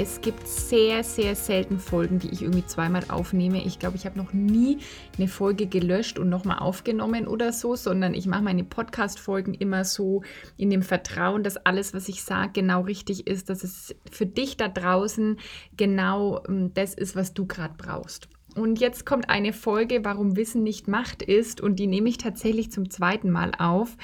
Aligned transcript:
es 0.00 0.20
gibt 0.20 0.46
sehr, 0.46 1.02
sehr 1.02 1.34
selten 1.34 1.80
Folgen, 1.80 2.20
die 2.20 2.28
ich 2.28 2.42
irgendwie 2.42 2.64
zweimal 2.64 3.02
aufnehme. 3.08 3.64
Ich 3.64 3.80
glaube, 3.80 3.96
ich 3.96 4.06
habe 4.06 4.16
noch 4.16 4.32
nie 4.32 4.78
eine 5.16 5.26
Folge 5.26 5.66
gelöscht 5.66 6.20
und 6.20 6.28
nochmal 6.28 6.60
aufgenommen 6.60 7.26
oder 7.26 7.52
so, 7.52 7.74
sondern 7.74 8.14
ich 8.14 8.26
mache 8.26 8.42
meine 8.42 8.62
Podcast-Folgen 8.62 9.54
immer 9.54 9.84
so 9.84 10.22
in 10.56 10.70
dem 10.70 10.82
Vertrauen, 10.82 11.42
dass 11.42 11.56
alles, 11.56 11.94
was 11.94 12.08
ich 12.08 12.22
sage, 12.22 12.52
genau 12.52 12.82
richtig 12.82 13.26
ist, 13.26 13.50
dass 13.50 13.64
es 13.64 13.96
für 14.08 14.26
dich 14.26 14.56
da 14.56 14.68
draußen 14.68 15.36
genau 15.76 16.44
ähm, 16.48 16.72
das 16.74 16.94
ist, 16.94 17.16
was 17.16 17.34
du 17.34 17.46
gerade 17.46 17.74
brauchst. 17.76 18.28
Und 18.54 18.78
jetzt 18.78 19.04
kommt 19.04 19.28
eine 19.28 19.52
Folge, 19.52 20.04
warum 20.04 20.36
Wissen 20.36 20.62
nicht 20.62 20.86
Macht 20.86 21.22
ist, 21.22 21.60
und 21.60 21.76
die 21.76 21.88
nehme 21.88 22.08
ich 22.08 22.18
tatsächlich 22.18 22.70
zum 22.70 22.88
zweiten 22.88 23.30
Mal 23.30 23.52
auf. 23.58 23.96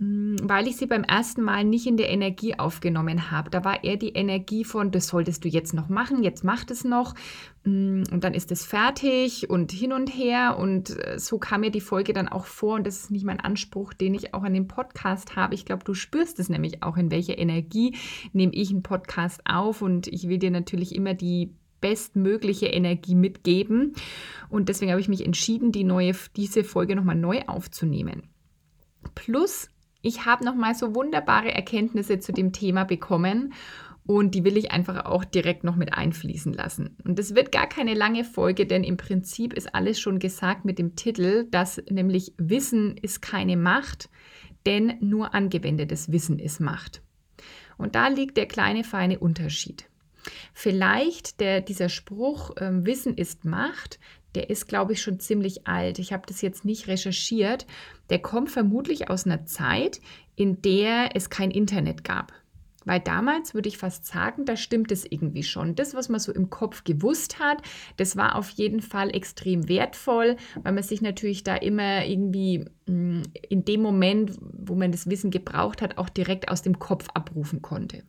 Mm, 0.00 0.36
weil 0.42 0.68
ich 0.68 0.76
sie 0.76 0.86
beim 0.86 1.02
ersten 1.02 1.42
Mal 1.42 1.64
nicht 1.64 1.86
in 1.86 1.96
der 1.96 2.08
Energie 2.08 2.56
aufgenommen 2.56 3.32
habe. 3.32 3.50
Da 3.50 3.64
war 3.64 3.82
eher 3.82 3.96
die 3.96 4.10
Energie 4.10 4.62
von, 4.62 4.92
das 4.92 5.08
solltest 5.08 5.44
du 5.44 5.48
jetzt 5.48 5.74
noch 5.74 5.88
machen, 5.88 6.22
jetzt 6.22 6.44
mach 6.44 6.64
es 6.70 6.84
noch 6.84 7.14
mm, 7.64 8.04
und 8.12 8.22
dann 8.22 8.32
ist 8.32 8.52
es 8.52 8.64
fertig 8.64 9.50
und 9.50 9.72
hin 9.72 9.92
und 9.92 10.08
her 10.08 10.56
und 10.56 10.90
äh, 10.90 11.18
so 11.18 11.38
kam 11.38 11.62
mir 11.62 11.72
die 11.72 11.80
Folge 11.80 12.12
dann 12.12 12.28
auch 12.28 12.46
vor 12.46 12.76
und 12.76 12.86
das 12.86 13.00
ist 13.00 13.10
nicht 13.10 13.24
mein 13.24 13.40
Anspruch, 13.40 13.92
den 13.92 14.14
ich 14.14 14.34
auch 14.34 14.44
an 14.44 14.54
dem 14.54 14.68
Podcast 14.68 15.34
habe. 15.34 15.56
Ich 15.56 15.64
glaube, 15.64 15.82
du 15.82 15.94
spürst 15.94 16.38
es 16.38 16.48
nämlich 16.48 16.84
auch, 16.84 16.96
in 16.96 17.10
welcher 17.10 17.36
Energie 17.36 17.96
nehme 18.32 18.54
ich 18.54 18.70
einen 18.70 18.84
Podcast 18.84 19.40
auf 19.46 19.82
und 19.82 20.06
ich 20.06 20.28
will 20.28 20.38
dir 20.38 20.52
natürlich 20.52 20.94
immer 20.94 21.14
die 21.14 21.56
bestmögliche 21.80 22.66
Energie 22.66 23.16
mitgeben 23.16 23.94
und 24.48 24.68
deswegen 24.68 24.92
habe 24.92 25.00
ich 25.00 25.08
mich 25.08 25.26
entschieden, 25.26 25.72
die 25.72 25.82
neue, 25.82 26.12
diese 26.36 26.62
Folge 26.62 26.94
nochmal 26.94 27.16
neu 27.16 27.42
aufzunehmen. 27.48 28.22
Plus 29.16 29.68
ich 30.02 30.24
habe 30.24 30.44
noch 30.44 30.54
mal 30.54 30.74
so 30.74 30.94
wunderbare 30.94 31.52
Erkenntnisse 31.52 32.18
zu 32.18 32.32
dem 32.32 32.52
Thema 32.52 32.84
bekommen 32.84 33.52
und 34.06 34.34
die 34.34 34.44
will 34.44 34.56
ich 34.56 34.70
einfach 34.70 35.04
auch 35.04 35.24
direkt 35.24 35.64
noch 35.64 35.76
mit 35.76 35.92
einfließen 35.92 36.54
lassen. 36.54 36.96
Und 37.04 37.18
es 37.18 37.34
wird 37.34 37.52
gar 37.52 37.68
keine 37.68 37.92
lange 37.92 38.24
Folge, 38.24 38.64
denn 38.66 38.82
im 38.82 38.96
Prinzip 38.96 39.52
ist 39.52 39.74
alles 39.74 40.00
schon 40.00 40.18
gesagt 40.18 40.64
mit 40.64 40.78
dem 40.78 40.96
Titel, 40.96 41.46
dass 41.50 41.82
nämlich 41.90 42.32
Wissen 42.38 42.96
ist 42.96 43.20
keine 43.20 43.58
Macht, 43.58 44.08
denn 44.64 44.94
nur 45.00 45.34
angewendetes 45.34 46.10
Wissen 46.10 46.38
ist 46.38 46.58
Macht. 46.58 47.02
Und 47.76 47.96
da 47.96 48.08
liegt 48.08 48.38
der 48.38 48.46
kleine 48.46 48.82
feine 48.82 49.18
Unterschied. 49.18 49.88
Vielleicht 50.52 51.40
der, 51.40 51.60
dieser 51.60 51.88
Spruch, 51.88 52.56
äh, 52.56 52.84
Wissen 52.84 53.14
ist 53.14 53.44
Macht, 53.44 53.98
der 54.34 54.50
ist, 54.50 54.68
glaube 54.68 54.92
ich, 54.92 55.02
schon 55.02 55.20
ziemlich 55.20 55.66
alt. 55.66 55.98
Ich 55.98 56.12
habe 56.12 56.24
das 56.26 56.42
jetzt 56.42 56.64
nicht 56.64 56.88
recherchiert. 56.88 57.66
Der 58.10 58.18
kommt 58.20 58.50
vermutlich 58.50 59.10
aus 59.10 59.26
einer 59.26 59.46
Zeit, 59.46 60.00
in 60.36 60.62
der 60.62 61.10
es 61.14 61.30
kein 61.30 61.50
Internet 61.50 62.04
gab. 62.04 62.32
Weil 62.84 63.00
damals 63.00 63.52
würde 63.52 63.68
ich 63.68 63.76
fast 63.76 64.06
sagen, 64.06 64.46
da 64.46 64.56
stimmt 64.56 64.90
es 64.92 65.04
irgendwie 65.04 65.42
schon. 65.42 65.74
Das, 65.74 65.94
was 65.94 66.08
man 66.08 66.20
so 66.20 66.32
im 66.32 66.48
Kopf 66.48 66.84
gewusst 66.84 67.38
hat, 67.38 67.60
das 67.98 68.16
war 68.16 68.34
auf 68.36 68.48
jeden 68.50 68.80
Fall 68.80 69.14
extrem 69.14 69.68
wertvoll, 69.68 70.36
weil 70.62 70.72
man 70.72 70.82
sich 70.82 71.02
natürlich 71.02 71.44
da 71.44 71.54
immer 71.56 72.06
irgendwie 72.06 72.64
in 72.88 73.64
dem 73.64 73.82
Moment, 73.82 74.32
wo 74.40 74.74
man 74.74 74.92
das 74.92 75.08
Wissen 75.08 75.30
gebraucht 75.30 75.82
hat, 75.82 75.98
auch 75.98 76.08
direkt 76.08 76.48
aus 76.50 76.62
dem 76.62 76.78
Kopf 76.78 77.08
abrufen 77.14 77.62
konnte. 77.62 78.02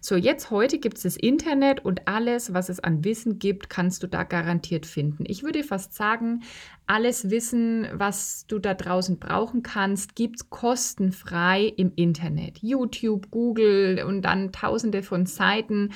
So, 0.00 0.16
jetzt 0.16 0.50
heute 0.50 0.78
gibt 0.78 0.96
es 0.96 1.02
das 1.04 1.16
Internet 1.16 1.84
und 1.84 2.08
alles, 2.08 2.52
was 2.52 2.68
es 2.68 2.80
an 2.80 3.04
Wissen 3.04 3.38
gibt, 3.38 3.70
kannst 3.70 4.02
du 4.02 4.06
da 4.06 4.24
garantiert 4.24 4.86
finden. 4.86 5.24
Ich 5.26 5.42
würde 5.42 5.62
fast 5.62 5.94
sagen, 5.94 6.42
alles 6.86 7.30
Wissen, 7.30 7.86
was 7.92 8.46
du 8.48 8.58
da 8.58 8.74
draußen 8.74 9.18
brauchen 9.18 9.62
kannst, 9.62 10.16
gibt 10.16 10.36
es 10.36 10.50
kostenfrei 10.50 11.64
im 11.76 11.92
Internet. 11.94 12.58
YouTube, 12.58 13.30
Google 13.30 14.02
und 14.06 14.22
dann 14.22 14.52
tausende 14.52 15.02
von 15.02 15.26
Seiten. 15.26 15.92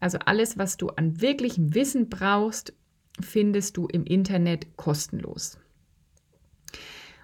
Also 0.00 0.18
alles, 0.24 0.58
was 0.58 0.76
du 0.76 0.88
an 0.88 1.20
wirklichem 1.20 1.74
Wissen 1.74 2.08
brauchst, 2.08 2.72
findest 3.20 3.76
du 3.76 3.86
im 3.86 4.04
Internet 4.04 4.76
kostenlos. 4.76 5.58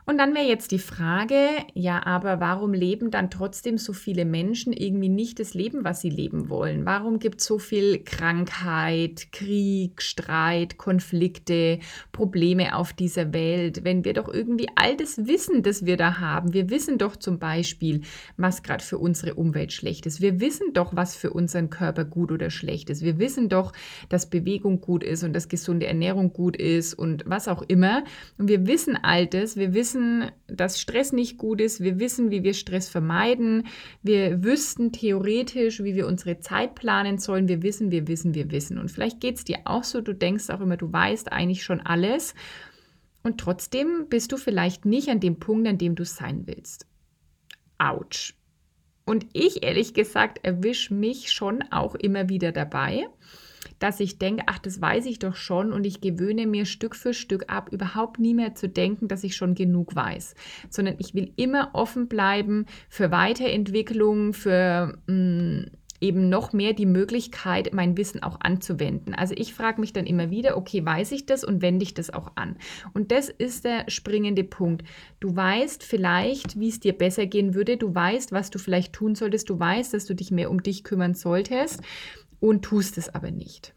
Und 0.07 0.19
dann 0.19 0.35
wäre 0.35 0.45
jetzt 0.45 0.71
die 0.71 0.79
Frage, 0.79 1.39
ja, 1.73 2.05
aber 2.05 2.39
warum 2.39 2.75
leben 2.75 3.11
dann 3.11 3.31
trotzdem 3.31 3.79
so 3.79 3.95
viele 3.95 4.27
Menschen 4.27 4.75
irgendwie 4.75 5.09
nicht 5.09 5.41
das 5.41 5.55
Leben, 5.55 5.83
was 5.83 6.03
sie 6.03 6.11
leben 6.11 6.51
wollen? 6.51 6.85
Warum 6.85 7.19
gibt 7.19 7.41
es 7.41 7.47
so 7.47 7.59
viel 7.59 8.05
Krankheit, 8.05 9.33
Krieg, 9.33 10.03
Streit, 10.03 10.77
Konflikte, 10.77 11.79
Probleme 12.13 12.77
auf 12.77 12.93
dieser 12.93 13.33
Welt, 13.33 13.83
wenn 13.85 14.05
wir 14.05 14.13
doch 14.13 14.29
irgendwie 14.29 14.69
all 14.77 14.95
das 14.95 15.27
Wissen, 15.27 15.63
das 15.63 15.87
wir 15.87 15.97
da 15.97 16.19
haben, 16.19 16.53
wir 16.53 16.69
wissen 16.69 16.99
doch 16.99 17.17
zum 17.17 17.39
Beispiel, 17.39 18.03
was 18.37 18.63
gerade 18.63 18.85
für 18.85 18.99
unsere 18.99 19.35
Umwelt 19.35 19.73
schlecht 19.73 20.05
ist. 20.05 20.21
Wir 20.21 20.39
wissen 20.39 20.75
doch, 20.75 20.95
was 20.95 21.17
für 21.17 21.31
unseren 21.31 21.71
Körper 21.71 22.05
gut 22.05 22.31
oder 22.31 22.51
schlecht 22.51 22.91
ist. 22.91 23.01
Wir 23.03 23.19
wissen 23.19 23.49
doch, 23.49 23.73
dass 24.11 24.29
Bewegung 24.29 24.83
gut 24.83 25.03
ist 25.03 25.25
und 25.25 25.33
dass 25.33 25.49
gesunde 25.49 25.87
Ernährung 25.87 26.35
gut 26.35 26.59
ist 26.59 26.93
und 26.93 27.25
was 27.27 27.49
auch 27.49 27.63
immer. 27.63 28.05
Und 28.37 28.49
wir 28.49 28.67
wissen 28.67 28.99
all 29.03 29.27
das, 29.27 29.57
wir 29.57 29.73
wissen, 29.73 29.94
wissen, 29.95 30.31
dass 30.47 30.81
Stress 30.81 31.13
nicht 31.13 31.39
gut 31.39 31.61
ist. 31.61 31.81
Wir 31.81 31.99
wissen, 31.99 32.31
wie 32.31 32.43
wir 32.43 32.55
Stress 32.55 32.89
vermeiden. 32.89 33.67
Wir 34.03 34.43
wüssten 34.43 34.93
theoretisch, 34.93 35.83
wie 35.83 35.95
wir 35.95 36.07
unsere 36.07 36.41
Zeit 36.41 36.75
planen 36.75 37.19
sollen. 37.19 37.49
Wir 37.49 37.63
wissen, 37.63 37.91
wir 37.91 38.09
wissen, 38.09 38.35
wir 38.35 38.51
wissen. 38.51 38.79
Und 38.79 38.91
vielleicht 38.91 39.21
geht 39.21 39.37
es 39.37 39.45
dir 39.45 39.61
auch 39.65 39.85
so, 39.85 40.01
du 40.01 40.13
denkst 40.13 40.51
auch 40.51 40.61
immer, 40.61 40.77
du 40.77 40.93
weißt 40.93 41.33
eigentlich 41.33 41.63
schon 41.63 41.81
alles. 41.81 42.35
Und 43.23 43.39
trotzdem 43.39 44.09
bist 44.09 44.33
du 44.33 44.37
vielleicht 44.37 44.85
nicht 44.85 45.09
an 45.09 45.21
dem 45.21 45.39
Punkt, 45.39 45.67
an 45.69 45.79
dem 45.79 45.95
du 45.95 46.05
sein 46.05 46.47
willst. 46.47 46.87
Autsch. 47.79 48.35
Und 49.07 49.27
ich 49.33 49.63
ehrlich 49.63 49.95
gesagt 49.95 50.41
erwische 50.43 50.95
mich 50.95 51.31
schon 51.33 51.63
auch 51.71 51.95
immer 51.95 52.29
wieder 52.29 52.53
dabei 52.53 53.07
dass 53.79 54.01
ich 54.01 54.19
denke, 54.19 54.45
ach, 54.47 54.59
das 54.59 54.81
weiß 54.81 55.07
ich 55.07 55.19
doch 55.19 55.35
schon 55.35 55.73
und 55.73 55.85
ich 55.85 56.01
gewöhne 56.01 56.47
mir 56.47 56.67
Stück 56.67 56.97
für 56.97 57.15
Stück 57.15 57.45
ab, 57.49 57.71
überhaupt 57.73 58.19
nie 58.19 58.35
mehr 58.35 58.55
zu 58.55 58.69
denken, 58.69 59.09
dass 59.09 59.25
ich 59.25 59.37
schon 59.37 59.55
genug 59.55 59.95
weiß, 59.95 60.35
sondern 60.71 60.97
ich 60.99 61.15
will 61.15 61.33
immer 61.37 61.71
offen 61.73 62.09
bleiben 62.09 62.67
für 62.89 63.11
Weiterentwicklung, 63.11 64.33
für 64.33 64.99
mh, 65.07 65.15
mm, 65.15 65.67
eben 66.05 66.29
noch 66.29 66.53
mehr 66.53 66.75
die 66.75 66.87
Möglichkeit, 66.87 67.73
mein 67.73 67.97
Wissen 67.97 68.23
auch 68.23 68.39
anzuwenden. 68.41 69.15
Also 69.15 69.35
ich 69.37 69.55
frage 69.55 69.81
mich 69.81 69.95
dann 69.95 70.07
immer 70.07 70.31
wieder, 70.31 70.57
okay, 70.59 70.85
weiß 70.85 71.13
ich 71.13 71.25
das 71.25 71.45
und 71.45 71.63
wende 71.63 71.83
ich 71.83 71.95
das 71.95 72.11
auch 72.11 72.33
an? 72.35 72.57
Und 72.93 73.11
das 73.11 73.31
ist 73.31 73.65
der 73.65 73.89
springende 73.89 74.45
Punkt. 74.45 74.85
Du 75.19 75.35
weißt 75.35 75.83
vielleicht, 75.83 76.61
wie 76.61 76.69
es 76.69 76.79
dir 76.79 76.93
besser 76.93 77.25
gehen 77.27 77.55
würde, 77.55 77.79
du 77.79 77.95
weißt, 77.95 78.33
was 78.33 78.51
du 78.51 78.59
vielleicht 78.59 78.93
tun 78.93 79.15
solltest, 79.15 79.49
du 79.49 79.59
weißt, 79.59 79.95
dass 79.95 80.05
du 80.05 80.15
dich 80.15 80.31
mehr 80.31 80.51
um 80.51 80.63
dich 80.63 80.85
kümmern 80.85 81.15
solltest 81.15 81.81
und 82.45 82.63
tust 82.63 82.99
es 82.99 83.09
aber 83.09 83.31
nicht. 83.31 83.75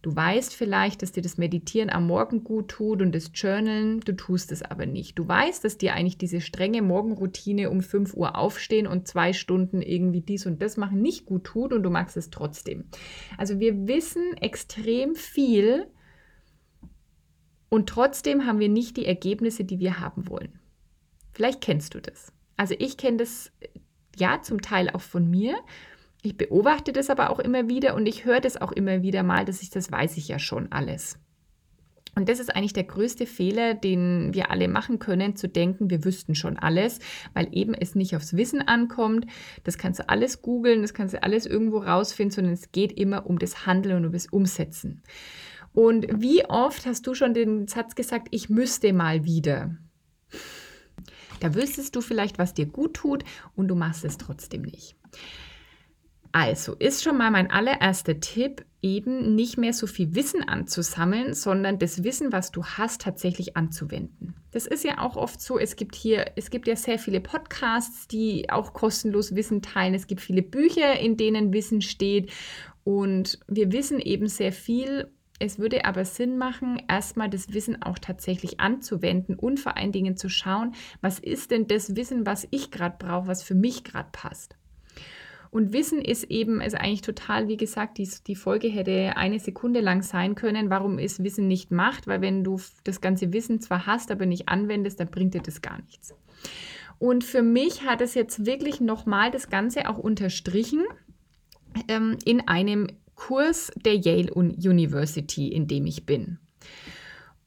Du 0.00 0.16
weißt 0.16 0.54
vielleicht, 0.54 1.02
dass 1.02 1.12
dir 1.12 1.22
das 1.22 1.36
Meditieren 1.36 1.90
am 1.90 2.06
Morgen 2.06 2.42
gut 2.42 2.68
tut 2.68 3.02
und 3.02 3.14
das 3.14 3.32
Journalen, 3.34 4.00
du 4.00 4.16
tust 4.16 4.50
es 4.50 4.62
aber 4.62 4.86
nicht. 4.86 5.18
Du 5.18 5.28
weißt, 5.28 5.62
dass 5.62 5.76
dir 5.76 5.92
eigentlich 5.92 6.16
diese 6.16 6.40
strenge 6.40 6.80
Morgenroutine 6.80 7.68
um 7.68 7.82
5 7.82 8.14
Uhr 8.14 8.38
aufstehen 8.38 8.86
und 8.86 9.06
zwei 9.06 9.34
Stunden 9.34 9.82
irgendwie 9.82 10.22
dies 10.22 10.46
und 10.46 10.62
das 10.62 10.78
machen 10.78 11.02
nicht 11.02 11.26
gut 11.26 11.44
tut 11.44 11.74
und 11.74 11.82
du 11.82 11.90
machst 11.90 12.16
es 12.16 12.30
trotzdem. 12.30 12.84
Also 13.36 13.60
wir 13.60 13.86
wissen 13.86 14.38
extrem 14.38 15.14
viel 15.14 15.86
und 17.68 17.90
trotzdem 17.90 18.46
haben 18.46 18.58
wir 18.58 18.70
nicht 18.70 18.96
die 18.96 19.04
Ergebnisse, 19.04 19.64
die 19.64 19.80
wir 19.80 20.00
haben 20.00 20.30
wollen. 20.30 20.58
Vielleicht 21.32 21.60
kennst 21.60 21.92
du 21.92 22.00
das. 22.00 22.32
Also 22.56 22.74
ich 22.78 22.96
kenne 22.96 23.18
das 23.18 23.52
ja 24.16 24.40
zum 24.40 24.62
Teil 24.62 24.88
auch 24.88 25.02
von 25.02 25.28
mir 25.28 25.56
ich 26.22 26.36
beobachte 26.36 26.92
das 26.92 27.10
aber 27.10 27.30
auch 27.30 27.38
immer 27.38 27.68
wieder 27.68 27.94
und 27.94 28.06
ich 28.06 28.24
höre 28.24 28.40
das 28.40 28.60
auch 28.60 28.72
immer 28.72 29.02
wieder 29.02 29.22
mal, 29.22 29.44
dass 29.44 29.62
ich 29.62 29.70
das 29.70 29.90
weiß 29.90 30.16
ich 30.16 30.28
ja 30.28 30.38
schon 30.38 30.70
alles. 30.72 31.18
Und 32.16 32.28
das 32.28 32.40
ist 32.40 32.54
eigentlich 32.54 32.72
der 32.72 32.84
größte 32.84 33.24
Fehler, 33.24 33.74
den 33.74 34.34
wir 34.34 34.50
alle 34.50 34.66
machen 34.66 34.98
können, 34.98 35.36
zu 35.36 35.48
denken, 35.48 35.90
wir 35.90 36.04
wüssten 36.04 36.34
schon 36.34 36.58
alles, 36.58 36.98
weil 37.34 37.48
eben 37.52 37.72
es 37.72 37.94
nicht 37.94 38.16
aufs 38.16 38.36
Wissen 38.36 38.60
ankommt. 38.66 39.26
Das 39.62 39.78
kannst 39.78 40.00
du 40.00 40.08
alles 40.08 40.42
googeln, 40.42 40.82
das 40.82 40.92
kannst 40.92 41.14
du 41.14 41.22
alles 41.22 41.46
irgendwo 41.46 41.78
rausfinden, 41.78 42.34
sondern 42.34 42.52
es 42.52 42.72
geht 42.72 42.92
immer 42.92 43.26
um 43.26 43.38
das 43.38 43.64
Handeln 43.64 43.96
und 43.96 44.06
um 44.06 44.12
das 44.12 44.26
Umsetzen. 44.26 45.02
Und 45.72 46.06
wie 46.12 46.44
oft 46.46 46.84
hast 46.84 47.06
du 47.06 47.14
schon 47.14 47.32
den 47.32 47.68
Satz 47.68 47.94
gesagt, 47.94 48.26
ich 48.32 48.50
müsste 48.50 48.92
mal 48.92 49.24
wieder? 49.24 49.76
Da 51.38 51.54
wüsstest 51.54 51.94
du 51.94 52.00
vielleicht, 52.00 52.38
was 52.38 52.54
dir 52.54 52.66
gut 52.66 52.94
tut 52.94 53.24
und 53.54 53.68
du 53.68 53.76
machst 53.76 54.04
es 54.04 54.18
trotzdem 54.18 54.62
nicht. 54.62 54.96
Also 56.32 56.74
ist 56.74 57.02
schon 57.02 57.16
mal 57.16 57.30
mein 57.30 57.50
allererster 57.50 58.20
Tipp, 58.20 58.64
eben 58.82 59.34
nicht 59.34 59.58
mehr 59.58 59.72
so 59.72 59.86
viel 59.86 60.14
Wissen 60.14 60.42
anzusammeln, 60.48 61.34
sondern 61.34 61.78
das 61.78 62.02
Wissen, 62.02 62.32
was 62.32 62.50
du 62.50 62.64
hast, 62.64 63.02
tatsächlich 63.02 63.56
anzuwenden. 63.56 64.34
Das 64.52 64.66
ist 64.66 64.84
ja 64.84 65.00
auch 65.00 65.16
oft 65.16 65.40
so, 65.40 65.58
es 65.58 65.76
gibt 65.76 65.94
hier, 65.94 66.32
es 66.36 66.50
gibt 66.50 66.66
ja 66.66 66.76
sehr 66.76 66.98
viele 66.98 67.20
Podcasts, 67.20 68.08
die 68.08 68.48
auch 68.50 68.72
kostenlos 68.72 69.34
Wissen 69.34 69.60
teilen. 69.60 69.94
Es 69.94 70.06
gibt 70.06 70.20
viele 70.20 70.42
Bücher, 70.42 70.98
in 70.98 71.16
denen 71.16 71.52
Wissen 71.52 71.82
steht 71.82 72.32
und 72.84 73.38
wir 73.48 73.72
wissen 73.72 74.00
eben 74.00 74.28
sehr 74.28 74.52
viel. 74.52 75.10
Es 75.38 75.58
würde 75.58 75.84
aber 75.84 76.04
Sinn 76.04 76.36
machen, 76.36 76.82
erstmal 76.88 77.30
das 77.30 77.52
Wissen 77.52 77.82
auch 77.82 77.98
tatsächlich 77.98 78.60
anzuwenden 78.60 79.36
und 79.36 79.58
vor 79.58 79.76
allen 79.76 79.92
Dingen 79.92 80.16
zu 80.16 80.28
schauen, 80.28 80.74
was 81.00 81.18
ist 81.18 81.50
denn 81.50 81.66
das 81.66 81.96
Wissen, 81.96 82.26
was 82.26 82.46
ich 82.50 82.70
gerade 82.70 82.96
brauche, 82.98 83.26
was 83.26 83.42
für 83.42 83.54
mich 83.54 83.84
gerade 83.84 84.10
passt. 84.12 84.56
Und 85.50 85.72
Wissen 85.72 86.00
ist 86.00 86.24
eben, 86.24 86.60
ist 86.60 86.74
eigentlich 86.74 87.02
total, 87.02 87.48
wie 87.48 87.56
gesagt, 87.56 87.98
die, 87.98 88.08
die 88.26 88.36
Folge 88.36 88.68
hätte 88.68 89.16
eine 89.16 89.40
Sekunde 89.40 89.80
lang 89.80 90.02
sein 90.02 90.36
können. 90.36 90.70
Warum 90.70 90.98
ist 90.98 91.24
Wissen 91.24 91.48
nicht 91.48 91.72
Macht? 91.72 92.06
Weil 92.06 92.20
wenn 92.20 92.44
du 92.44 92.60
das 92.84 93.00
ganze 93.00 93.32
Wissen 93.32 93.60
zwar 93.60 93.86
hast, 93.86 94.12
aber 94.12 94.26
nicht 94.26 94.48
anwendest, 94.48 95.00
dann 95.00 95.10
bringt 95.10 95.34
dir 95.34 95.42
das 95.42 95.60
gar 95.60 95.80
nichts. 95.82 96.14
Und 96.98 97.24
für 97.24 97.42
mich 97.42 97.82
hat 97.84 98.00
es 98.00 98.14
jetzt 98.14 98.46
wirklich 98.46 98.80
nochmal 98.80 99.30
das 99.30 99.48
Ganze 99.48 99.88
auch 99.88 99.98
unterstrichen 99.98 100.84
ähm, 101.88 102.16
in 102.24 102.46
einem 102.46 102.86
Kurs 103.16 103.72
der 103.84 103.96
Yale 103.96 104.32
University, 104.32 105.48
in 105.48 105.66
dem 105.66 105.86
ich 105.86 106.06
bin. 106.06 106.38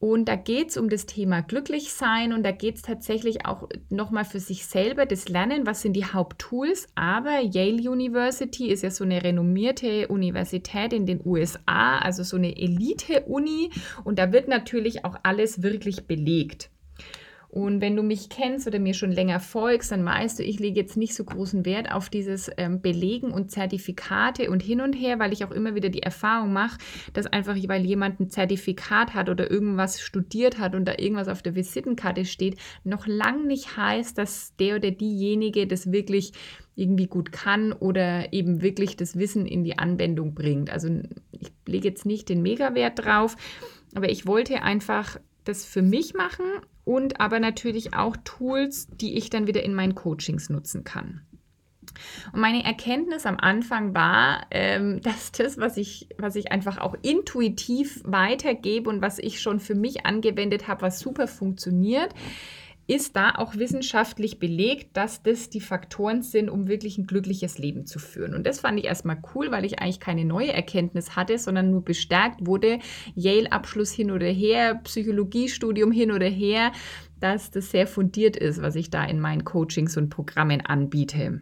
Und 0.03 0.25
da 0.25 0.35
geht 0.35 0.71
es 0.71 0.75
um 0.75 0.89
das 0.89 1.05
Thema 1.05 1.39
Glücklichsein 1.39 2.33
und 2.33 2.43
da 2.43 2.51
geht 2.51 2.75
es 2.75 2.81
tatsächlich 2.81 3.45
auch 3.45 3.69
nochmal 3.89 4.25
für 4.25 4.41
sich 4.41 4.65
selber 4.65 5.05
das 5.05 5.29
Lernen, 5.29 5.65
was 5.65 5.81
sind 5.81 5.93
die 5.93 6.03
Haupttools. 6.03 6.89
Aber 6.93 7.39
Yale 7.39 7.89
University 7.89 8.67
ist 8.67 8.83
ja 8.83 8.91
so 8.91 9.05
eine 9.05 9.23
renommierte 9.23 10.09
Universität 10.09 10.91
in 10.91 11.05
den 11.05 11.21
USA, 11.25 11.99
also 11.99 12.23
so 12.23 12.35
eine 12.35 12.57
Elite-Uni 12.57 13.69
und 14.03 14.19
da 14.19 14.33
wird 14.33 14.49
natürlich 14.49 15.05
auch 15.05 15.15
alles 15.23 15.63
wirklich 15.63 16.05
belegt. 16.05 16.69
Und 17.53 17.81
wenn 17.81 17.95
du 17.95 18.01
mich 18.01 18.29
kennst 18.29 18.65
oder 18.65 18.79
mir 18.79 18.95
schon 18.95 19.11
länger 19.11 19.39
folgst, 19.39 19.91
dann 19.91 20.03
weißt 20.03 20.39
du, 20.39 20.43
ich 20.43 20.59
lege 20.59 20.79
jetzt 20.79 20.97
nicht 20.97 21.13
so 21.13 21.23
großen 21.23 21.67
Wert 21.67 21.91
auf 21.91 22.09
dieses 22.09 22.49
ähm, 22.57 22.81
Belegen 22.81 23.29
und 23.29 23.51
Zertifikate 23.51 24.49
und 24.49 24.63
hin 24.63 24.81
und 24.81 24.93
her, 24.93 25.19
weil 25.19 25.31
ich 25.33 25.45
auch 25.45 25.51
immer 25.51 25.75
wieder 25.75 25.89
die 25.89 26.01
Erfahrung 26.01 26.51
mache, 26.51 26.79
dass 27.13 27.27
einfach, 27.27 27.55
weil 27.67 27.85
jemand 27.85 28.19
ein 28.19 28.31
Zertifikat 28.31 29.13
hat 29.13 29.29
oder 29.29 29.51
irgendwas 29.51 30.01
studiert 30.01 30.57
hat 30.57 30.73
und 30.73 30.85
da 30.85 30.93
irgendwas 30.97 31.27
auf 31.27 31.43
der 31.43 31.53
Visitenkarte 31.53 32.25
steht, 32.25 32.57
noch 32.83 33.05
lang 33.05 33.45
nicht 33.45 33.77
heißt, 33.77 34.17
dass 34.17 34.55
der 34.55 34.77
oder 34.77 34.89
diejenige 34.89 35.67
das 35.67 35.91
wirklich 35.91 36.31
irgendwie 36.75 37.05
gut 37.05 37.31
kann 37.31 37.71
oder 37.71 38.33
eben 38.33 38.63
wirklich 38.63 38.97
das 38.97 39.15
Wissen 39.19 39.45
in 39.45 39.63
die 39.63 39.77
Anwendung 39.77 40.33
bringt. 40.33 40.71
Also 40.71 40.87
ich 41.29 41.51
lege 41.67 41.87
jetzt 41.87 42.07
nicht 42.07 42.29
den 42.29 42.41
Megawert 42.41 43.05
drauf, 43.05 43.35
aber 43.93 44.09
ich 44.09 44.25
wollte 44.25 44.63
einfach 44.63 45.19
das 45.43 45.65
für 45.65 45.83
mich 45.83 46.15
machen 46.15 46.45
und 46.85 47.19
aber 47.19 47.39
natürlich 47.39 47.93
auch 47.93 48.17
Tools, 48.23 48.87
die 48.87 49.17
ich 49.17 49.29
dann 49.29 49.47
wieder 49.47 49.63
in 49.63 49.73
meinen 49.73 49.95
Coachings 49.95 50.49
nutzen 50.49 50.83
kann. 50.83 51.21
Und 52.31 52.39
meine 52.41 52.63
Erkenntnis 52.63 53.25
am 53.25 53.37
Anfang 53.37 53.93
war, 53.93 54.47
ähm, 54.51 55.01
dass 55.03 55.31
das, 55.31 55.57
was 55.57 55.77
ich, 55.77 56.09
was 56.17 56.35
ich 56.35 56.51
einfach 56.51 56.77
auch 56.77 56.95
intuitiv 57.01 58.01
weitergebe 58.05 58.89
und 58.89 59.01
was 59.01 59.19
ich 59.19 59.41
schon 59.41 59.59
für 59.59 59.75
mich 59.75 60.05
angewendet 60.05 60.67
habe, 60.67 60.81
was 60.81 60.99
super 60.99 61.27
funktioniert, 61.27 62.13
ist 62.87 63.15
da 63.15 63.35
auch 63.35 63.55
wissenschaftlich 63.55 64.39
belegt, 64.39 64.97
dass 64.97 65.23
das 65.23 65.49
die 65.49 65.61
Faktoren 65.61 66.21
sind, 66.21 66.49
um 66.49 66.67
wirklich 66.67 66.97
ein 66.97 67.07
glückliches 67.07 67.57
Leben 67.57 67.85
zu 67.85 67.99
führen. 67.99 68.33
Und 68.33 68.45
das 68.45 68.59
fand 68.59 68.79
ich 68.79 68.85
erstmal 68.85 69.21
cool, 69.33 69.51
weil 69.51 69.63
ich 69.63 69.79
eigentlich 69.79 69.99
keine 69.99 70.25
neue 70.25 70.51
Erkenntnis 70.51 71.15
hatte, 71.15 71.37
sondern 71.37 71.71
nur 71.71 71.83
bestärkt 71.83 72.45
wurde, 72.45 72.79
Yale-Abschluss 73.15 73.91
hin 73.91 74.11
oder 74.11 74.27
her, 74.27 74.81
Psychologiestudium 74.83 75.91
hin 75.91 76.11
oder 76.11 76.27
her, 76.27 76.71
dass 77.19 77.51
das 77.51 77.71
sehr 77.71 77.87
fundiert 77.87 78.35
ist, 78.35 78.61
was 78.61 78.75
ich 78.75 78.89
da 78.89 79.05
in 79.05 79.19
meinen 79.19 79.45
Coachings 79.45 79.95
und 79.95 80.09
Programmen 80.09 80.61
anbiete. 80.61 81.41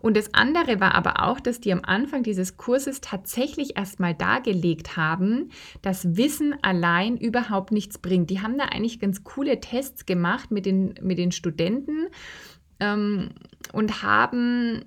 Und 0.00 0.16
das 0.16 0.34
andere 0.34 0.80
war 0.80 0.94
aber 0.94 1.22
auch, 1.22 1.40
dass 1.40 1.60
die 1.60 1.72
am 1.72 1.82
Anfang 1.84 2.22
dieses 2.22 2.56
Kurses 2.56 3.00
tatsächlich 3.00 3.76
erstmal 3.76 4.14
dargelegt 4.14 4.96
haben, 4.96 5.50
dass 5.82 6.16
Wissen 6.16 6.54
allein 6.62 7.16
überhaupt 7.16 7.72
nichts 7.72 7.98
bringt. 7.98 8.30
Die 8.30 8.40
haben 8.40 8.58
da 8.58 8.64
eigentlich 8.64 9.00
ganz 9.00 9.24
coole 9.24 9.60
Tests 9.60 10.06
gemacht 10.06 10.50
mit 10.50 10.66
den, 10.66 10.94
mit 11.02 11.18
den 11.18 11.32
Studenten 11.32 12.08
ähm, 12.80 13.30
und 13.72 14.02
haben 14.02 14.84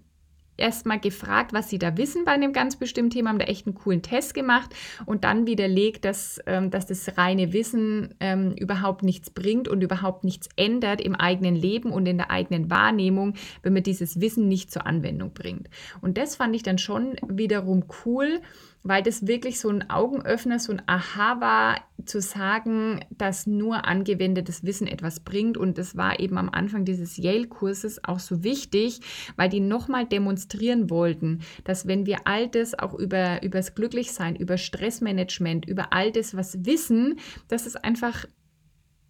erstmal 0.58 1.00
gefragt, 1.00 1.54
was 1.54 1.70
sie 1.70 1.80
da 1.80 1.98
wissen 1.98 2.26
bei 2.26 2.32
einem 2.32 2.54
ganz 2.54 2.76
bestimmten 2.76 3.12
Thema, 3.12 3.30
haben 3.30 3.40
da 3.40 3.46
echt 3.46 3.68
einen 3.68 3.76
coolen 3.76 4.02
Test 4.02 4.34
gemacht 4.34 4.74
und 5.06 5.24
dann 5.24 5.48
widerlegt, 5.48 6.06
dass, 6.06 6.40
ähm, 6.46 6.72
dass 6.72 6.86
das 6.88 7.18
reine 7.18 7.54
Wissen 7.54 8.16
ähm, 8.20 8.54
überhaupt 8.54 9.04
nichts 9.04 9.30
bringt 9.30 9.68
und 9.68 9.82
überhaupt 9.82 10.24
nichts 10.24 10.50
ändert 10.56 11.02
im 11.02 11.16
eigenen 11.16 11.56
Leben 11.56 11.92
und 11.92 12.08
in 12.08 12.18
der 12.18 12.32
eigenen 12.32 12.70
Wahrnehmung, 12.70 13.36
wenn 13.64 13.74
man 13.74 13.84
dieses 13.84 14.20
Wissen 14.20 14.48
nicht 14.48 14.72
zur 14.72 14.86
Anwendung 14.86 15.34
bringt. 15.34 15.70
Und 16.02 16.18
das 16.18 16.36
fand 16.36 16.56
ich 16.56 16.64
dann 16.64 16.78
schon 16.78 17.16
wiederum 17.28 17.86
cool, 18.06 18.42
weil 18.84 19.04
das 19.04 19.28
wirklich 19.28 19.60
so 19.60 19.70
ein 19.70 19.90
Augenöffner, 19.90 20.60
so 20.60 20.72
ein 20.72 20.82
Aha 20.86 21.42
war, 21.42 21.82
zu 22.08 22.22
sagen, 22.22 23.02
dass 23.10 23.48
nur 23.48 23.86
angewendetes 23.86 24.64
Wissen 24.64 24.88
etwas 24.88 25.20
bringt. 25.20 25.58
Und 25.58 25.78
das 25.78 25.96
war 25.96 26.20
eben 26.20 26.38
am 26.38 26.50
Anfang 26.50 26.86
dieses 26.86 27.18
Yale-Kurses 27.18 28.04
auch 28.04 28.20
so 28.20 28.44
wichtig, 28.44 29.02
weil 29.36 29.50
die 29.50 29.60
nochmal 29.60 30.06
demonstrieren 30.06 30.90
wollten, 30.90 31.42
dass 31.64 31.88
wenn 31.88 32.06
wir 32.06 32.20
all 32.26 32.48
das 32.48 32.78
auch 32.78 32.94
über, 32.94 33.44
über 33.44 33.60
das 33.60 33.76
Glücklichsein, 33.76 34.36
über 34.36 34.58
Stressmanagement, 34.58 35.68
über 35.68 35.94
all 35.94 36.12
das, 36.12 36.36
was 36.36 36.66
wissen, 36.66 37.20
dass 37.48 37.66
es 37.66 37.76
einfach 37.76 38.26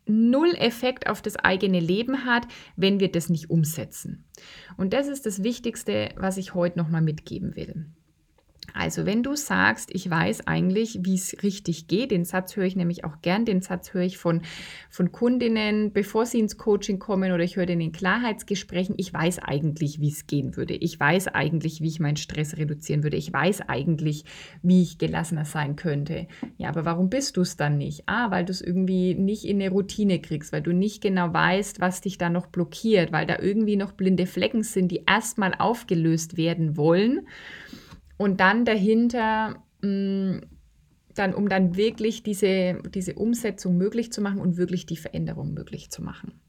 null 0.08 0.54
Effekt 0.56 1.08
auf 1.08 1.22
das 1.22 1.36
eigene 1.36 1.80
Leben 1.80 2.26
hat, 2.26 2.48
wenn 2.76 3.00
wir 3.00 3.12
das 3.12 3.30
nicht 3.30 3.50
umsetzen. 3.50 4.26
Und 4.78 4.94
das 4.94 5.08
ist 5.08 5.26
das 5.26 5.44
Wichtigste, 5.44 6.10
was 6.16 6.38
ich 6.38 6.54
heute 6.54 6.80
nochmal 6.80 7.02
mitgeben 7.02 7.56
will. 7.56 7.88
Also 8.74 9.06
wenn 9.06 9.24
du 9.24 9.36
sagst, 9.36 9.90
ich 9.94 10.10
weiß 10.10 10.46
eigentlich, 10.48 11.00
wie 11.02 11.16
es 11.16 11.42
richtig 11.44 11.88
geht, 11.88 12.12
den 12.12 12.26
Satz 12.26 12.56
höre 12.56 12.66
ich 12.66 12.76
nämlich 12.76 13.04
auch 13.06 13.22
gern, 13.22 13.46
den 13.46 13.62
Satz 13.62 13.94
höre 13.94 14.04
ich 14.04 14.18
von, 14.18 14.42
von 14.90 15.12
Kundinnen, 15.12 15.94
bevor 15.94 16.26
sie 16.26 16.40
ins 16.40 16.58
Coaching 16.58 17.00
kommen 17.00 17.32
oder 17.32 17.44
ich 17.44 17.56
höre 17.56 17.66
den 17.66 17.82
in 17.82 17.92
Klarheitsgesprächen, 17.92 18.96
ich 18.98 19.14
weiß 19.14 19.40
eigentlich, 19.40 20.00
wie 20.00 20.10
es 20.10 20.28
gehen 20.28 20.56
würde. 20.58 20.76
Ich 20.76 21.00
weiß 21.00 21.30
eigentlich, 21.30 21.82
wie 21.82 21.88
ich 21.88 22.00
meinen 22.00 22.18
Stress 22.18 22.58
reduzieren 22.58 23.04
würde. 23.04 23.18
Ich 23.18 23.32
weiß 23.32 23.62
eigentlich, 23.62 24.26
wie 24.62 24.84
ich 24.84 24.98
gelassener 24.98 25.46
sein 25.46 25.76
könnte. 25.76 26.28
Ja, 26.58 26.70
aber 26.70 26.86
warum 26.86 27.10
bist 27.10 27.38
du 27.38 27.42
es 27.42 27.58
dann 27.58 27.78
nicht? 27.78 28.04
Ah, 28.06 28.32
weil 28.32 28.46
du 28.46 28.52
es 28.52 28.62
irgendwie 28.62 29.16
nicht 29.16 29.46
in 29.46 29.62
eine 29.62 29.72
Routine 29.72 30.20
kriegst, 30.20 30.52
weil 30.52 30.62
du 30.62 30.72
nicht 30.72 31.02
genau 31.02 31.34
weißt, 31.34 31.80
was 31.80 32.02
dich 32.02 32.18
da 32.18 32.30
noch 32.30 32.48
blockiert, 32.48 33.12
weil 33.12 33.26
da 33.26 33.40
irgendwie 33.40 33.76
noch 33.76 33.94
blinde 33.94 34.26
Flecken 34.26 34.64
sind, 34.64 34.90
die 34.90 35.04
erstmal 35.08 35.54
aufgelöst 35.58 36.38
werden 36.38 36.78
wollen 36.78 37.28
und 38.18 38.40
dann 38.40 38.66
dahinter, 38.66 39.64
mh, 39.82 39.90
mm, 39.90 40.42
dann, 41.16 41.34
um 41.34 41.50
dann 41.50 41.76
wirklich 41.76 42.22
diese, 42.22 42.80
diese 42.94 43.16
Umsetzung 43.16 43.76
möglich 43.78 44.12
zu 44.12 44.22
machen 44.22 44.40
und 44.40 44.58
wirklich 44.58 44.86
die 44.86 44.98
Veränderung 44.98 45.54
möglich 45.54 45.90
zu 45.90 46.04
machen. 46.04 46.40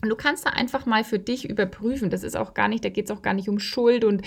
Und 0.00 0.08
du 0.08 0.16
kannst 0.16 0.46
da 0.46 0.50
einfach 0.50 0.86
mal 0.86 1.04
für 1.04 1.18
dich 1.18 1.48
überprüfen. 1.48 2.08
Das 2.08 2.22
ist 2.22 2.36
auch 2.36 2.54
gar 2.54 2.68
nicht, 2.68 2.84
da 2.84 2.88
geht 2.88 3.06
es 3.06 3.10
auch 3.10 3.22
gar 3.22 3.34
nicht 3.34 3.48
um 3.48 3.58
Schuld 3.58 4.04
und 4.04 4.22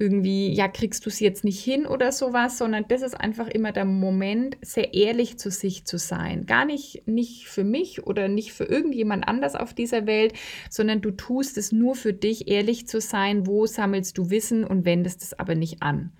irgendwie, 0.00 0.52
ja, 0.54 0.66
kriegst 0.66 1.04
du 1.04 1.10
es 1.10 1.20
jetzt 1.20 1.44
nicht 1.44 1.62
hin 1.62 1.86
oder 1.86 2.10
sowas, 2.10 2.56
sondern 2.56 2.86
das 2.88 3.02
ist 3.02 3.14
einfach 3.14 3.48
immer 3.48 3.70
der 3.70 3.84
Moment, 3.84 4.56
sehr 4.62 4.94
ehrlich 4.94 5.38
zu 5.38 5.50
sich 5.50 5.84
zu 5.84 5.98
sein. 5.98 6.46
Gar 6.46 6.64
nicht, 6.64 7.06
nicht 7.06 7.48
für 7.48 7.64
mich 7.64 8.06
oder 8.06 8.26
nicht 8.26 8.54
für 8.54 8.64
irgendjemand 8.64 9.28
anders 9.28 9.54
auf 9.54 9.74
dieser 9.74 10.06
Welt, 10.06 10.32
sondern 10.70 11.02
du 11.02 11.10
tust 11.10 11.58
es 11.58 11.70
nur 11.70 11.94
für 11.94 12.14
dich, 12.14 12.48
ehrlich 12.48 12.88
zu 12.88 12.98
sein. 13.00 13.46
Wo 13.46 13.66
sammelst 13.66 14.16
du 14.16 14.30
Wissen 14.30 14.64
und 14.64 14.86
wendest 14.86 15.22
es 15.22 15.38
aber 15.38 15.54
nicht 15.54 15.82
an? 15.82 16.12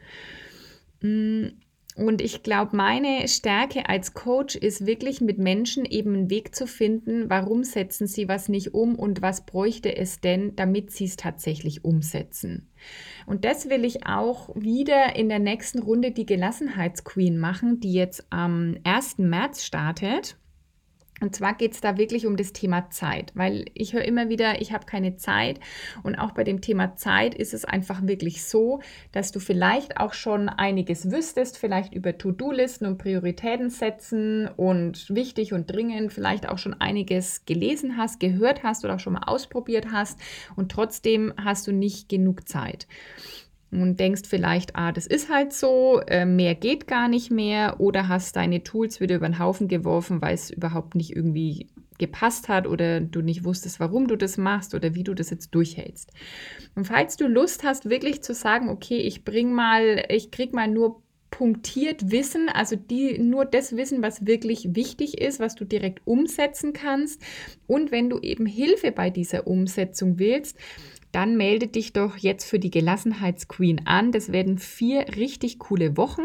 Hm 1.01 1.53
und 1.97 2.21
ich 2.21 2.43
glaube, 2.43 2.77
meine 2.77 3.27
Stärke 3.29 3.89
als 3.89 4.15
Coach 4.15 4.55
ist 4.55 4.87
wirklich 4.87 5.21
mit 5.21 5.39
Menschen 5.39 5.85
eben 5.85 6.15
einen 6.15 6.31
Weg 6.31 6.55
zu 6.55 6.67
finden, 6.67 7.29
warum 7.29 7.65
setzen 7.65 8.07
sie 8.07 8.29
was 8.29 8.49
nicht 8.49 8.75
um 8.75 8.97
und 8.97 9.23
was 9.23 9.45
bräuchte 9.45 9.97
es 9.97 10.21
denn, 10.21 10.57
damit 10.57 10.91
sie 10.93 11.05
es 11.05 11.17
tatsächlich 11.17 11.85
umsetzen. 11.85 12.69
Und 13.27 13.45
das 13.45 13.69
will 13.69 13.85
ich 13.85 14.07
auch 14.07 14.55
wieder 14.55 15.17
in 15.17 15.29
der 15.29 15.41
nächsten 15.41 15.81
Runde 15.81 16.13
die 16.13 16.27
Gelassenheitsqueen 16.27 17.39
machen, 17.39 17.81
die 17.81 17.93
jetzt 17.93 18.27
am 18.31 18.77
1. 18.85 19.19
März 19.19 19.65
startet. 19.65 20.37
Und 21.21 21.37
zwar 21.37 21.55
geht 21.55 21.73
es 21.73 21.81
da 21.81 21.97
wirklich 21.99 22.27
um 22.27 22.37
das 22.37 22.53
Thema 22.53 22.91
Zeit, 22.91 23.33
weil 23.35 23.67
ich 23.75 23.93
höre 23.93 24.05
immer 24.05 24.29
wieder, 24.29 24.61
ich 24.61 24.73
habe 24.73 24.87
keine 24.87 25.17
Zeit. 25.17 25.61
Und 26.03 26.17
auch 26.17 26.33
bei 26.33 26.45
dem 26.45 26.61
Thema 26.61 26.97
Zeit 26.97 27.35
ist 27.35 27.55
es 27.55 27.65
einfach 27.65 28.07
wirklich 28.07 28.45
so, 28.45 28.81
dass 29.13 29.31
du 29.31 29.39
vielleicht 29.39 29.99
auch 29.99 30.15
schon 30.15 30.49
einiges 30.49 31.11
wüsstest, 31.11 31.59
vielleicht 31.59 31.95
über 31.95 32.17
To-Do-Listen 32.17 32.87
und 32.87 32.99
Prioritäten 32.99 33.71
setzen 33.71 34.49
und 34.49 35.15
wichtig 35.15 35.53
und 35.53 35.71
dringend, 35.71 36.13
vielleicht 36.13 36.49
auch 36.49 36.59
schon 36.59 36.75
einiges 36.75 37.45
gelesen 37.45 37.97
hast, 37.97 38.21
gehört 38.21 38.63
hast 38.63 38.85
oder 38.85 38.95
auch 38.95 39.01
schon 39.01 39.13
mal 39.13 39.25
ausprobiert 39.27 39.89
hast. 39.93 40.19
Und 40.57 40.73
trotzdem 40.73 41.35
hast 41.37 41.67
du 41.67 41.73
nicht 41.73 42.09
genug 42.09 42.49
Zeit. 42.49 42.87
Und 43.73 44.01
denkst 44.01 44.23
vielleicht, 44.27 44.75
ah, 44.77 44.93
das 44.93 45.07
ist 45.07 45.31
halt 45.31 45.53
so, 45.53 46.01
äh, 46.07 46.25
mehr 46.25 46.55
geht 46.55 46.87
gar 46.87 47.09
nicht 47.09 47.31
mehr 47.31 47.81
oder 47.81 48.09
hast 48.09 48.37
deine 48.37 48.65
Tools 48.65 49.01
wieder 49.01 49.17
über 49.17 49.29
den 49.29 49.39
Haufen 49.39 49.69
geworfen, 49.69 50.21
weil 50.21 50.35
es 50.35 50.51
überhaupt 50.51 50.95
nicht 50.95 51.15
irgendwie 51.15 51.69
gepasst 51.99 52.49
hat 52.49 52.67
oder 52.67 53.01
du 53.01 53.21
nicht 53.21 53.45
wusstest, 53.45 53.79
warum 53.79 54.09
du 54.09 54.17
das 54.17 54.39
machst 54.39 54.75
oder 54.75 54.95
wie 54.95 55.05
du 55.05 55.15
das 55.15 55.31
jetzt 55.31 55.55
durchhältst. 55.55 56.11
Und 56.75 56.87
falls 56.87 57.17
du 57.17 57.29
Lust 57.29 57.63
hast, 57.63 57.89
wirklich 57.89 58.23
zu 58.23 58.35
sagen, 58.35 58.71
okay, 58.71 58.99
ich 58.99 59.25
bring 59.25 59.53
mal, 59.53 60.05
ich 60.09 60.31
krieg 60.31 60.53
mal 60.53 60.67
nur 60.67 61.03
punktiert 61.31 62.11
Wissen, 62.11 62.49
also 62.49 62.75
die 62.75 63.19
nur 63.19 63.45
das 63.45 63.77
Wissen, 63.77 64.03
was 64.03 64.27
wirklich 64.27 64.75
wichtig 64.75 65.21
ist, 65.21 65.39
was 65.39 65.55
du 65.55 65.65
direkt 65.65 66.01
umsetzen 66.05 66.73
kannst. 66.73 67.23
Und 67.67 67.93
wenn 67.93 68.11
du 68.11 68.19
eben 68.19 68.47
Hilfe 68.47 68.91
bei 68.91 69.11
dieser 69.11 69.47
Umsetzung 69.47 70.19
willst, 70.19 70.59
dann 71.13 71.37
melde 71.37 71.67
dich 71.67 71.93
doch 71.93 72.17
jetzt 72.17 72.45
für 72.45 72.59
die 72.59 72.71
Gelassenheitsqueen 72.71 73.87
an. 73.87 74.13
Das 74.13 74.33
werden 74.33 74.59
vier 74.59 75.17
richtig 75.17 75.59
coole 75.59 75.97
Wochen. 75.97 76.23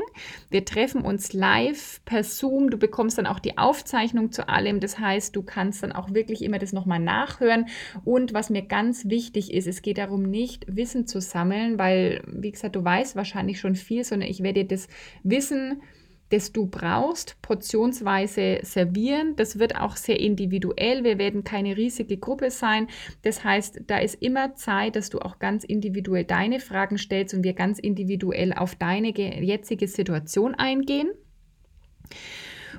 Wir 0.49 0.65
treffen 0.65 1.01
uns 1.01 1.33
live 1.33 2.01
per 2.05 2.23
Zoom. 2.23 2.69
Du 2.69 2.77
bekommst 2.77 3.17
dann 3.17 3.25
auch 3.25 3.39
die 3.39 3.57
Aufzeichnung 3.57 4.31
zu 4.31 4.47
allem. 4.47 4.79
Das 4.79 4.99
heißt, 4.99 5.35
du 5.35 5.43
kannst 5.43 5.83
dann 5.83 5.91
auch 5.91 6.13
wirklich 6.13 6.43
immer 6.43 6.59
das 6.59 6.73
nochmal 6.73 6.99
nachhören. 6.99 7.67
Und 8.03 8.33
was 8.33 8.49
mir 8.49 8.61
ganz 8.61 9.09
wichtig 9.09 9.53
ist, 9.53 9.67
es 9.67 9.81
geht 9.81 9.97
darum, 9.97 10.23
nicht 10.23 10.65
Wissen 10.67 11.07
zu 11.07 11.19
sammeln, 11.19 11.79
weil, 11.79 12.23
wie 12.27 12.51
gesagt, 12.51 12.75
du 12.75 12.83
weißt 12.83 13.15
wahrscheinlich 13.15 13.59
schon 13.59 13.75
viel, 13.75 14.03
sondern 14.03 14.29
ich 14.29 14.43
werde 14.43 14.63
dir 14.63 14.75
das 14.75 14.87
Wissen 15.23 15.81
das 16.29 16.51
du 16.51 16.67
brauchst, 16.67 17.41
portionsweise 17.41 18.59
servieren. 18.63 19.35
Das 19.35 19.59
wird 19.59 19.75
auch 19.75 19.95
sehr 19.95 20.19
individuell. 20.19 21.03
Wir 21.03 21.17
werden 21.17 21.43
keine 21.43 21.77
riesige 21.77 22.17
Gruppe 22.17 22.49
sein. 22.51 22.87
Das 23.21 23.43
heißt, 23.43 23.81
da 23.87 23.99
ist 23.99 24.21
immer 24.21 24.55
Zeit, 24.55 24.95
dass 24.95 25.09
du 25.09 25.19
auch 25.19 25.39
ganz 25.39 25.63
individuell 25.63 26.23
deine 26.23 26.59
Fragen 26.59 26.97
stellst 26.97 27.33
und 27.33 27.43
wir 27.43 27.53
ganz 27.53 27.79
individuell 27.79 28.53
auf 28.53 28.75
deine 28.75 29.09
jetzige 29.09 29.87
Situation 29.87 30.55
eingehen. 30.55 31.11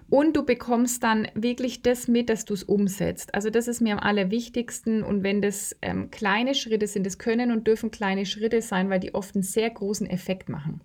Und 0.09 0.37
du 0.37 0.45
bekommst 0.45 1.03
dann 1.03 1.29
wirklich 1.35 1.83
das 1.83 2.07
mit, 2.07 2.31
dass 2.31 2.45
du 2.45 2.55
es 2.55 2.63
umsetzt. 2.63 3.35
Also 3.35 3.51
das 3.51 3.67
ist 3.67 3.81
mir 3.81 3.95
am 3.95 3.99
allerwichtigsten. 3.99 5.03
Und 5.03 5.25
wenn 5.25 5.43
das 5.43 5.77
ähm, 5.83 6.11
kleine 6.11 6.55
Schritte 6.55 6.87
sind, 6.87 7.05
das 7.07 7.19
können 7.19 7.51
und 7.51 7.67
dürfen 7.67 7.91
kleine 7.91 8.25
Schritte 8.25 8.63
sein, 8.63 8.89
weil 8.89 9.01
die 9.01 9.15
oft 9.15 9.35
einen 9.35 9.43
sehr 9.43 9.69
großen 9.69 10.09
Effekt 10.09 10.49
machen. 10.49 10.81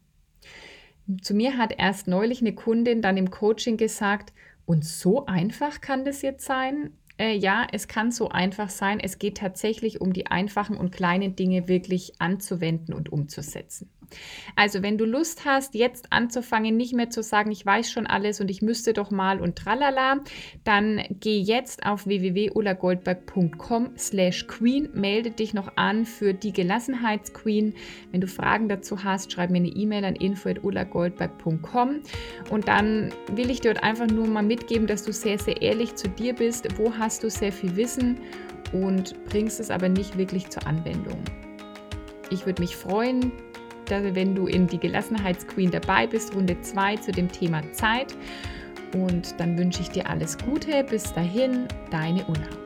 Zu 1.21 1.33
mir 1.33 1.57
hat 1.57 1.73
erst 1.77 2.07
neulich 2.07 2.41
eine 2.41 2.53
Kundin 2.53 3.01
dann 3.01 3.17
im 3.17 3.31
Coaching 3.31 3.77
gesagt, 3.77 4.33
und 4.65 4.85
so 4.85 5.25
einfach 5.25 5.81
kann 5.81 6.05
das 6.05 6.21
jetzt 6.21 6.45
sein? 6.45 6.91
Äh, 7.17 7.35
ja, 7.35 7.67
es 7.71 7.87
kann 7.87 8.11
so 8.11 8.29
einfach 8.29 8.69
sein. 8.69 8.99
Es 8.99 9.19
geht 9.19 9.37
tatsächlich 9.37 9.99
um 9.99 10.13
die 10.13 10.27
einfachen 10.27 10.77
und 10.77 10.91
kleinen 10.91 11.35
Dinge 11.35 11.67
wirklich 11.67 12.13
anzuwenden 12.19 12.93
und 12.93 13.11
umzusetzen. 13.11 13.89
Also, 14.55 14.83
wenn 14.83 14.97
du 14.97 15.05
Lust 15.05 15.45
hast, 15.45 15.75
jetzt 15.75 16.11
anzufangen, 16.11 16.77
nicht 16.77 16.93
mehr 16.93 17.09
zu 17.09 17.23
sagen, 17.23 17.51
ich 17.51 17.65
weiß 17.65 17.91
schon 17.91 18.07
alles 18.07 18.41
und 18.41 18.49
ich 18.49 18.61
müsste 18.61 18.93
doch 18.93 19.11
mal 19.11 19.39
und 19.41 19.55
tralala, 19.57 20.19
dann 20.63 21.01
geh 21.19 21.39
jetzt 21.39 21.85
auf 21.85 22.05
www.ulagoldberg.com 22.05 23.91
slash 23.97 24.47
queen, 24.47 24.89
melde 24.93 25.31
dich 25.31 25.53
noch 25.53 25.77
an 25.77 26.05
für 26.05 26.33
die 26.33 26.53
Gelassenheitsqueen. 26.53 27.73
Wenn 28.11 28.21
du 28.21 28.27
Fragen 28.27 28.69
dazu 28.69 29.03
hast, 29.03 29.31
schreib 29.31 29.49
mir 29.49 29.57
eine 29.57 29.69
E-Mail 29.69 30.05
an 30.05 30.15
info.ulagoldberg.com 30.15 32.01
und 32.49 32.67
dann 32.67 33.13
will 33.33 33.49
ich 33.49 33.61
dir 33.61 33.81
einfach 33.83 34.07
nur 34.07 34.27
mal 34.27 34.43
mitgeben, 34.43 34.87
dass 34.87 35.03
du 35.03 35.13
sehr, 35.13 35.37
sehr 35.37 35.61
ehrlich 35.61 35.95
zu 35.95 36.09
dir 36.09 36.33
bist. 36.33 36.67
Wo 36.77 36.93
hast 36.93 37.23
du 37.23 37.29
sehr 37.29 37.51
viel 37.51 37.75
Wissen 37.75 38.17
und 38.73 39.15
bringst 39.25 39.59
es 39.59 39.71
aber 39.71 39.89
nicht 39.89 40.17
wirklich 40.17 40.49
zur 40.49 40.65
Anwendung? 40.67 41.23
Ich 42.29 42.45
würde 42.45 42.61
mich 42.61 42.75
freuen, 42.75 43.31
wenn 43.91 44.33
du 44.33 44.47
in 44.47 44.67
die 44.67 44.79
Gelassenheitsqueen 44.79 45.71
dabei 45.71 46.07
bist, 46.07 46.33
Runde 46.33 46.59
2 46.59 46.97
zu 46.97 47.11
dem 47.11 47.31
Thema 47.31 47.61
Zeit. 47.73 48.15
Und 48.93 49.39
dann 49.39 49.57
wünsche 49.57 49.81
ich 49.81 49.89
dir 49.89 50.09
alles 50.09 50.37
Gute. 50.37 50.83
Bis 50.83 51.13
dahin, 51.13 51.67
deine 51.91 52.25
Ulla. 52.25 52.60